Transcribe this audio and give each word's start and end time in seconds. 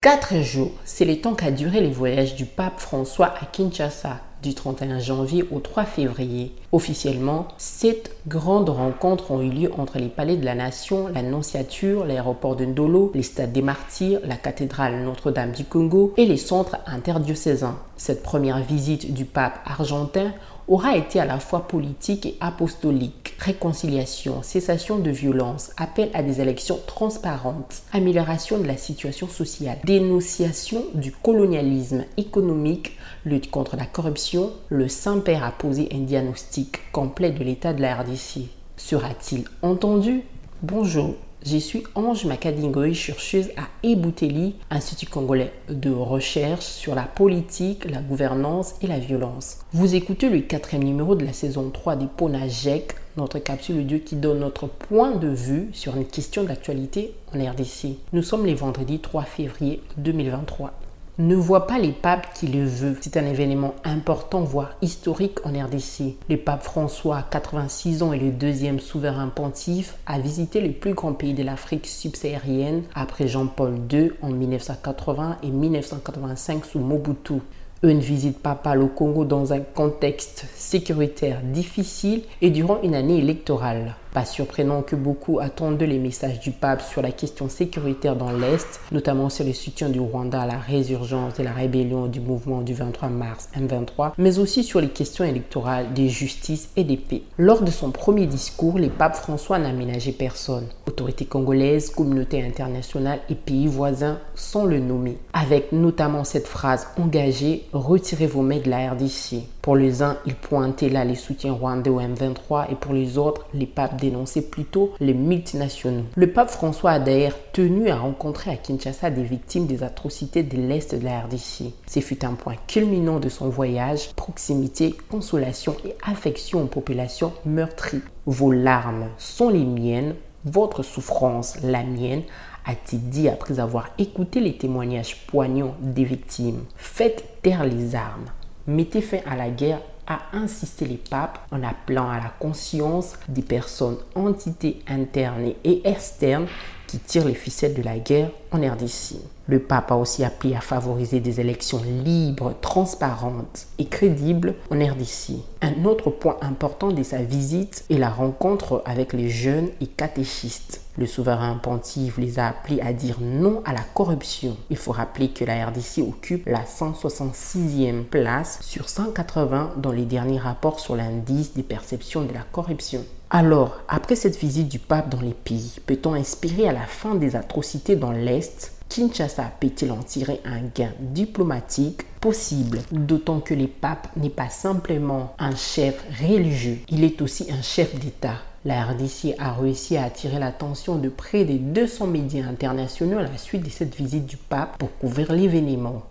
Quatre 0.00 0.36
jours, 0.42 0.70
c'est 0.84 1.04
le 1.04 1.20
temps 1.20 1.34
qu'a 1.34 1.50
duré 1.50 1.80
les 1.80 1.90
voyages 1.90 2.36
du 2.36 2.44
pape 2.44 2.78
François 2.78 3.34
à 3.42 3.46
Kinshasa 3.46 4.20
du 4.44 4.54
31 4.54 5.00
janvier 5.00 5.44
au 5.50 5.58
3 5.58 5.84
février. 5.86 6.54
Officiellement, 6.70 7.48
sept 7.58 8.14
grandes 8.28 8.68
rencontres 8.68 9.32
ont 9.32 9.42
eu 9.42 9.50
lieu 9.50 9.72
entre 9.76 9.98
les 9.98 10.06
palais 10.06 10.36
de 10.36 10.44
la 10.44 10.54
Nation, 10.54 11.08
la 11.08 11.22
Nonciature, 11.22 12.04
l'aéroport 12.04 12.54
de 12.54 12.64
Ndolo, 12.64 13.10
les 13.12 13.24
stades 13.24 13.50
des 13.50 13.60
Martyrs, 13.60 14.20
la 14.22 14.36
cathédrale 14.36 15.02
Notre-Dame 15.02 15.50
du 15.50 15.64
Congo 15.64 16.14
et 16.16 16.26
les 16.26 16.36
centres 16.36 16.76
interdiocésains. 16.86 17.80
Cette 17.96 18.22
première 18.22 18.62
visite 18.62 19.12
du 19.12 19.24
pape 19.24 19.58
argentin 19.66 20.32
aura 20.68 20.96
été 20.96 21.18
à 21.18 21.24
la 21.24 21.40
fois 21.40 21.66
politique 21.66 22.26
et 22.26 22.36
apostolique. 22.40 23.34
Réconciliation, 23.38 24.42
cessation 24.42 24.98
de 24.98 25.10
violence, 25.10 25.70
appel 25.76 26.10
à 26.14 26.22
des 26.22 26.40
élections 26.40 26.78
transparentes, 26.86 27.82
amélioration 27.92 28.58
de 28.58 28.66
la 28.66 28.76
situation 28.76 29.28
sociale, 29.28 29.78
dénonciation 29.84 30.84
du 30.94 31.12
colonialisme 31.12 32.04
économique, 32.16 32.96
lutte 33.24 33.50
contre 33.50 33.76
la 33.76 33.86
corruption, 33.86 34.52
le 34.68 34.88
Saint-Père 34.88 35.44
a 35.44 35.52
posé 35.52 35.88
un 35.92 36.00
diagnostic 36.00 36.92
complet 36.92 37.30
de 37.30 37.42
l'état 37.42 37.72
de 37.72 37.82
la 37.82 37.94
RDC. 37.94 38.42
Sera-t-il 38.76 39.44
entendu? 39.62 40.22
Bonjour, 40.62 41.14
je 41.44 41.56
suis 41.56 41.84
Ange 41.94 42.24
Makadingoy, 42.24 42.94
chercheuse 42.94 43.50
à 43.56 43.68
Ebouteli, 43.82 44.56
Institut 44.70 45.06
congolais 45.06 45.52
de 45.68 45.90
recherche 45.90 46.64
sur 46.64 46.94
la 46.94 47.04
politique, 47.04 47.88
la 47.90 48.00
gouvernance 48.00 48.74
et 48.82 48.86
la 48.86 48.98
violence. 48.98 49.58
Vous 49.72 49.94
écoutez 49.94 50.28
le 50.30 50.40
quatrième 50.40 50.84
numéro 50.84 51.14
de 51.14 51.24
la 51.24 51.32
saison 51.32 51.70
3 51.70 51.96
des 51.96 52.06
Ponajek, 52.06 52.94
notre 53.16 53.38
capsule 53.38 53.80
audio 53.80 53.98
qui 54.04 54.16
donne 54.16 54.40
notre 54.40 54.66
point 54.66 55.12
de 55.12 55.28
vue 55.28 55.70
sur 55.72 55.96
une 55.96 56.06
question 56.06 56.44
d'actualité 56.44 57.14
en 57.34 57.38
RDC. 57.38 57.96
Nous 58.12 58.22
sommes 58.22 58.46
les 58.46 58.54
vendredis 58.54 58.98
3 58.98 59.22
février 59.22 59.80
2023 59.96 60.72
ne 61.18 61.34
voit 61.34 61.66
pas 61.66 61.78
les 61.78 61.90
papes 61.90 62.32
qui 62.32 62.46
le 62.46 62.64
veulent. 62.64 62.96
C'est 63.00 63.16
un 63.16 63.26
événement 63.26 63.74
important, 63.84 64.42
voire 64.42 64.76
historique 64.82 65.44
en 65.44 65.50
RDC. 65.50 66.16
Le 66.30 66.36
pape 66.36 66.62
François, 66.62 67.24
86 67.28 68.02
ans, 68.04 68.12
et 68.12 68.18
le 68.18 68.30
deuxième 68.30 68.78
souverain 68.78 69.28
pontife, 69.28 69.96
a 70.06 70.20
visité 70.20 70.60
les 70.60 70.70
plus 70.70 70.94
grands 70.94 71.14
pays 71.14 71.34
de 71.34 71.42
l'Afrique 71.42 71.86
subsaharienne 71.86 72.84
après 72.94 73.26
Jean-Paul 73.26 73.78
II 73.92 74.12
en 74.22 74.30
1980 74.30 75.38
et 75.42 75.50
1985 75.50 76.64
sous 76.64 76.78
Mobutu. 76.78 77.40
Une 77.82 78.00
visite 78.00 78.38
papale 78.38 78.82
au 78.82 78.88
Congo 78.88 79.24
dans 79.24 79.52
un 79.52 79.60
contexte 79.60 80.46
sécuritaire 80.54 81.40
difficile 81.42 82.22
et 82.42 82.50
durant 82.50 82.80
une 82.82 82.94
année 82.94 83.18
électorale. 83.18 83.94
Pas 84.18 84.24
surprenant 84.24 84.82
que 84.82 84.96
beaucoup 84.96 85.38
attendent 85.38 85.80
les 85.80 86.00
messages 86.00 86.40
du 86.40 86.50
pape 86.50 86.82
sur 86.82 87.02
la 87.02 87.12
question 87.12 87.48
sécuritaire 87.48 88.16
dans 88.16 88.32
l'Est, 88.32 88.80
notamment 88.90 89.28
sur 89.28 89.44
le 89.44 89.52
soutien 89.52 89.90
du 89.90 90.00
Rwanda 90.00 90.42
à 90.42 90.46
la 90.46 90.58
résurgence 90.58 91.38
et 91.38 91.44
la 91.44 91.52
rébellion 91.52 92.08
du 92.08 92.18
mouvement 92.18 92.62
du 92.62 92.74
23 92.74 93.10
mars 93.10 93.48
M23, 93.56 94.14
mais 94.18 94.40
aussi 94.40 94.64
sur 94.64 94.80
les 94.80 94.88
questions 94.88 95.24
électorales 95.24 95.94
de 95.94 96.08
justice 96.08 96.70
et 96.74 96.82
de 96.82 96.96
paix. 96.96 97.22
Lors 97.38 97.62
de 97.62 97.70
son 97.70 97.92
premier 97.92 98.26
discours, 98.26 98.80
le 98.80 98.88
pape 98.88 99.14
François 99.14 99.60
n'a 99.60 99.72
ménagé 99.72 100.10
personne. 100.10 100.66
Autorités 100.88 101.24
congolaises, 101.24 101.90
communauté 101.90 102.42
internationale 102.42 103.20
et 103.30 103.36
pays 103.36 103.68
voisins 103.68 104.18
sans 104.34 104.64
le 104.64 104.80
nommer. 104.80 105.16
Avec 105.32 105.70
notamment 105.70 106.24
cette 106.24 106.48
phrase 106.48 106.88
engagée 106.98 107.68
Retirez 107.72 108.26
vos 108.26 108.42
mains 108.42 108.58
de 108.58 108.68
la 108.68 108.90
RDC. 108.90 109.44
Pour 109.68 109.76
les 109.76 110.02
uns, 110.02 110.16
il 110.24 110.34
pointait 110.34 110.88
là 110.88 111.04
les 111.04 111.14
soutiens 111.14 111.52
rwandais 111.52 111.90
au 111.90 112.00
M23 112.00 112.72
et 112.72 112.74
pour 112.74 112.94
les 112.94 113.18
autres, 113.18 113.44
les 113.52 113.66
papes 113.66 114.00
dénonçaient 114.00 114.40
plutôt 114.40 114.94
les 114.98 115.12
multinationaux. 115.12 116.06
Le 116.16 116.32
pape 116.32 116.48
François 116.48 116.92
a 116.92 116.98
d'ailleurs 116.98 117.36
tenu 117.52 117.90
à 117.90 117.96
rencontrer 117.96 118.50
à 118.50 118.56
Kinshasa 118.56 119.10
des 119.10 119.24
victimes 119.24 119.66
des 119.66 119.82
atrocités 119.82 120.42
de 120.42 120.56
l'Est 120.56 120.94
de 120.94 121.04
la 121.04 121.20
RDC. 121.20 121.74
Ce 121.86 122.00
fut 122.00 122.24
un 122.24 122.32
point 122.32 122.54
culminant 122.66 123.20
de 123.20 123.28
son 123.28 123.50
voyage, 123.50 124.14
proximité, 124.16 124.96
consolation 125.10 125.76
et 125.84 125.94
affection 126.02 126.62
aux 126.62 126.68
populations 126.68 127.34
meurtries. 127.44 128.00
Vos 128.24 128.52
larmes 128.52 129.08
sont 129.18 129.50
les 129.50 129.66
miennes, 129.66 130.14
votre 130.46 130.82
souffrance 130.82 131.58
la 131.62 131.82
mienne, 131.82 132.22
a-t-il 132.64 133.10
dit 133.10 133.28
après 133.28 133.60
avoir 133.60 133.90
écouté 133.98 134.40
les 134.40 134.56
témoignages 134.56 135.26
poignants 135.26 135.74
des 135.82 136.04
victimes. 136.04 136.64
Faites 136.76 137.42
taire 137.42 137.66
les 137.66 137.94
armes. 137.94 138.30
Mettez 138.68 139.00
fin 139.00 139.20
à 139.24 139.34
la 139.34 139.48
guerre 139.48 139.80
a 140.06 140.20
insisté 140.34 140.84
les 140.84 140.98
papes 140.98 141.38
en 141.50 141.62
appelant 141.62 142.10
à 142.10 142.18
la 142.18 142.30
conscience 142.38 143.14
des 143.26 143.40
personnes, 143.40 143.96
entités 144.14 144.82
internes 144.86 145.54
et 145.64 145.88
externes 145.88 146.46
qui 146.88 146.98
tirent 146.98 147.26
les 147.26 147.34
ficelles 147.34 147.74
de 147.74 147.82
la 147.82 147.98
guerre 147.98 148.30
en 148.50 148.58
RDC. 148.58 149.16
Le 149.46 149.60
pape 149.60 149.92
a 149.92 149.96
aussi 149.96 150.24
appelé 150.24 150.54
à 150.54 150.60
favoriser 150.60 151.20
des 151.20 151.40
élections 151.40 151.80
libres, 152.04 152.54
transparentes 152.60 153.66
et 153.78 153.86
crédibles 153.86 154.54
en 154.70 154.76
RDC. 154.76 155.34
Un 155.62 155.84
autre 155.84 156.10
point 156.10 156.36
important 156.40 156.90
de 156.90 157.02
sa 157.02 157.22
visite 157.22 157.84
est 157.90 157.98
la 157.98 158.10
rencontre 158.10 158.82
avec 158.84 159.12
les 159.12 159.28
jeunes 159.28 159.68
et 159.80 159.86
catéchistes. 159.86 160.80
Le 160.96 161.06
souverain 161.06 161.54
pontife 161.62 162.18
les 162.18 162.38
a 162.38 162.48
appelés 162.48 162.80
à 162.80 162.92
dire 162.92 163.18
non 163.20 163.62
à 163.64 163.72
la 163.72 163.82
corruption. 163.94 164.56
Il 164.68 164.76
faut 164.76 164.92
rappeler 164.92 165.28
que 165.28 165.44
la 165.44 165.66
RDC 165.66 165.98
occupe 166.06 166.46
la 166.46 166.64
166e 166.64 168.04
place 168.04 168.58
sur 168.62 168.88
180 168.88 169.74
dans 169.76 169.92
les 169.92 170.06
derniers 170.06 170.38
rapports 170.38 170.80
sur 170.80 170.96
l'indice 170.96 171.54
des 171.54 171.62
perceptions 171.62 172.22
de 172.24 172.32
la 172.32 172.42
corruption. 172.52 173.04
Alors, 173.30 173.76
après 173.88 174.16
cette 174.16 174.38
visite 174.38 174.68
du 174.68 174.78
pape 174.78 175.10
dans 175.10 175.20
les 175.20 175.34
pays, 175.34 175.76
peut-on 175.84 176.14
inspirer 176.14 176.66
à 176.66 176.72
la 176.72 176.86
fin 176.86 177.14
des 177.14 177.36
atrocités 177.36 177.94
dans 177.94 178.10
l'Est? 178.10 178.72
Kinshasa 178.88 179.52
peut-il 179.60 179.92
en 179.92 179.98
tirer 179.98 180.40
un 180.46 180.62
gain 180.74 180.92
diplomatique 180.98 182.04
possible? 182.22 182.80
D'autant 182.90 183.40
que 183.40 183.52
le 183.52 183.66
pape 183.66 184.08
n'est 184.16 184.30
pas 184.30 184.48
simplement 184.48 185.34
un 185.38 185.54
chef 185.54 186.02
religieux, 186.22 186.78
il 186.88 187.04
est 187.04 187.20
aussi 187.20 187.52
un 187.52 187.60
chef 187.60 187.94
d'État. 188.00 188.36
La 188.64 188.82
RDC 188.86 189.34
a 189.38 189.52
réussi 189.52 189.98
à 189.98 190.04
attirer 190.04 190.38
l'attention 190.38 190.96
de 190.96 191.10
près 191.10 191.44
de 191.44 191.58
200 191.58 192.06
médias 192.06 192.46
internationaux 192.46 193.18
à 193.18 193.24
la 193.24 193.36
suite 193.36 193.62
de 193.62 193.70
cette 193.70 193.94
visite 193.94 194.24
du 194.24 194.38
pape 194.38 194.78
pour 194.78 194.96
couvrir 194.96 195.32
l'événement 195.34 196.02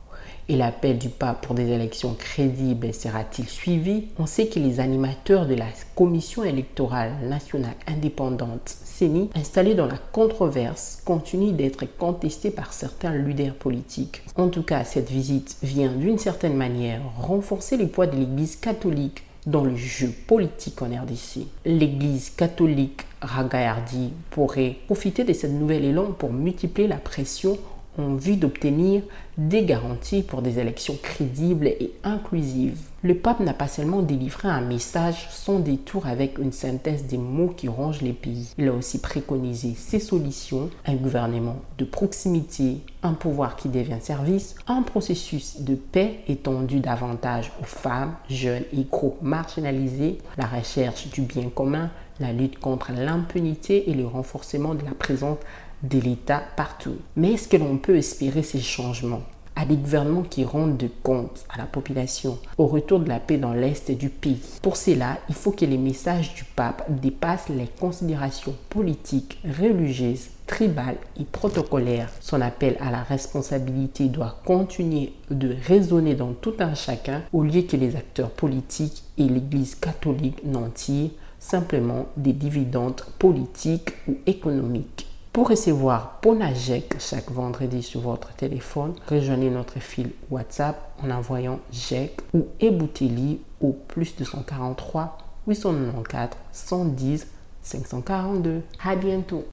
et 0.50 0.56
l'appel 0.56 0.98
du 0.98 1.10
pape 1.10 1.46
pour 1.46 1.56
des 1.56 1.72
élections 1.72 2.16
crédibles 2.18 2.94
sera-t-il 2.94 3.48
suivi? 3.48 4.06
On 4.18 4.26
sait 4.26 4.48
que 4.48 4.60
les 4.60 4.80
animateurs 4.80 5.46
de 5.46 5.56
la 5.56 5.68
Commission 5.96 6.44
électorale 6.44 7.12
nationale 7.24 7.76
indépendante, 7.88 8.76
CENI, 8.84 9.30
installés 9.36 9.76
dans 9.76 9.88
la 9.88 9.98
controverse, 9.98 11.02
continuent 11.06 11.56
d'être 11.56 11.86
contestés 11.98 12.52
par 12.52 12.74
certains 12.74 13.16
leaders 13.16 13.56
politiques. 13.56 14.22
En 14.36 14.50
tout 14.50 14.64
cas, 14.64 14.84
cette 14.84 15.10
visite 15.10 15.58
vient 15.64 15.92
d'une 15.92 16.18
certaine 16.18 16.56
manière 16.56 17.02
renforcer 17.18 17.78
le 17.78 17.88
poids 17.88 18.08
de 18.08 18.18
l'Église 18.18 18.56
catholique 18.56 19.24
dans 19.48 19.64
le 19.64 19.76
jeu 19.76 20.12
politique 20.28 20.82
en 20.82 20.88
RDC. 20.88 21.48
L'Église 21.66 22.30
catholique 22.32 23.02
Ragaillardi 23.22 24.12
pourrait 24.30 24.76
profiter 24.86 25.24
de 25.24 25.34
cette 25.34 25.54
nouvelle 25.54 25.86
élan 25.86 26.12
pour 26.12 26.32
multiplier 26.32 26.88
la 26.88 26.98
pression 26.98 27.58
en 27.98 28.16
vue 28.16 28.38
d'obtenir 28.38 29.04
des 29.38 29.64
garanties 29.64 30.24
pour 30.24 30.42
des 30.42 30.60
élections 30.60 30.98
crédibles 31.02 31.68
et 31.68 31.94
inclusives. 32.04 32.80
Le 33.04 33.16
pape 33.16 33.40
n'a 33.40 33.54
pas 33.54 33.68
seulement 33.68 34.02
délivré 34.02 34.48
un 34.48 34.62
message 34.62 35.28
sans 35.30 35.60
détour 35.60 36.08
avec 36.08 36.40
une 36.40 36.52
synthèse 36.52 37.06
des 37.06 37.18
mots 37.18 37.54
qui 37.56 37.68
rongent 37.68 38.02
les 38.02 38.14
pays. 38.14 38.50
Il 38.58 38.68
a 38.68 38.74
aussi 38.74 39.00
préconisé 39.00 39.76
ces 39.78 40.00
solutions, 40.00 40.70
un 40.86 40.96
gouvernement 40.96 41.58
de 41.78 41.86
proximité, 41.86 42.80
un 43.04 43.14
pouvoir 43.14 43.56
qui 43.56 43.70
devient 43.70 44.02
service, 44.02 44.56
un 44.68 44.82
processus 44.82 45.62
de 45.62 45.76
paix 45.76 46.22
étendu 46.28 46.80
davantage 46.80 47.52
aux 47.62 47.66
femmes, 47.66 48.16
jeunes 48.30 48.66
et 48.74 48.84
groupes 48.84 49.22
marginalisés, 49.22 50.18
la 50.38 50.48
recherche 50.48 51.10
du 51.12 51.22
bien 51.22 51.50
commun, 51.50 51.92
la 52.20 52.34
lutte 52.34 52.60
contre 52.60 52.92
l'impunité 52.92 53.90
et 53.90 53.94
le 53.94 54.08
renforcement 54.08 54.74
de 54.74 54.84
la 54.84 54.92
présence 54.92 55.38
de 55.84 56.00
l'État 56.00 56.42
partout. 56.56 56.98
Mais 57.16 57.34
est-ce 57.34 57.48
que 57.48 57.58
l'on 57.58 57.78
peut 57.78 57.98
espérer 57.98 58.44
ces 58.44 58.62
changements? 58.62 59.24
À 59.56 59.66
des 59.66 59.76
gouvernements 59.76 60.22
qui 60.22 60.44
rendent 60.44 60.78
de 60.78 60.90
compte 61.02 61.44
à 61.50 61.58
la 61.58 61.66
population 61.66 62.38
au 62.60 62.68
retour 62.68 63.00
de 63.00 63.10
la 63.10 63.20
paix 63.20 63.38
dans 63.38 63.54
l'Est 63.54 63.90
du 63.90 64.10
pays. 64.10 64.40
Pour 64.62 64.78
cela, 64.78 65.18
il 65.30 65.34
faut 65.34 65.52
que 65.52 65.66
les 65.66 65.80
messages 65.80 66.36
du 66.36 66.44
pape 66.44 66.86
dépassent 66.90 67.50
les 67.50 67.68
considérations 67.80 68.54
politiques, 68.70 69.40
religieuses, 69.60 70.28
tribales 70.46 70.98
et 71.20 71.24
protocolaires. 71.24 72.12
Son 72.20 72.40
appel 72.42 72.78
à 72.80 72.92
la 72.92 73.02
responsabilité 73.02 74.10
doit 74.10 74.40
continuer 74.46 75.14
de 75.32 75.56
résonner 75.68 76.14
dans 76.14 76.34
tout 76.34 76.54
un 76.60 76.76
chacun 76.76 77.24
au 77.34 77.42
lieu 77.42 77.64
que 77.64 77.78
les 77.78 77.96
acteurs 77.96 78.30
politiques 78.30 79.04
et 79.18 79.24
l'Église 79.24 79.74
catholique 79.74 80.46
n'en 80.46 80.70
tirent 80.70 81.10
simplement 81.40 82.06
des 82.16 82.34
dividendes 82.34 83.02
politiques 83.18 83.90
ou 84.08 84.18
économiques. 84.28 85.07
Pour 85.38 85.50
recevoir 85.50 86.20
Ponajek 86.22 86.96
chaque 87.00 87.30
vendredi 87.30 87.84
sur 87.84 88.02
votre 88.02 88.34
téléphone, 88.34 88.96
rejoignez 89.08 89.52
notre 89.52 89.78
fil 89.78 90.10
WhatsApp 90.32 90.76
en 91.04 91.12
envoyant 91.12 91.60
JEC 91.72 92.18
ou 92.34 92.48
Ebouteli 92.60 93.40
au 93.62 93.74
plus 93.74 94.16
243 94.16 95.16
894 95.48 96.32
110 96.52 97.28
542. 97.62 98.64
À 98.84 98.96
bientôt. 98.96 99.44